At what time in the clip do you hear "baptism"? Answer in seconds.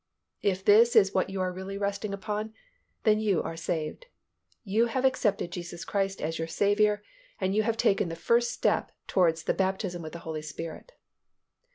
9.53-10.01